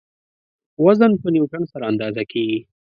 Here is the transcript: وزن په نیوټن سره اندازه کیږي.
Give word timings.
وزن 0.83 1.11
په 1.21 1.27
نیوټن 1.33 1.63
سره 1.71 1.83
اندازه 1.91 2.23
کیږي. 2.31 2.59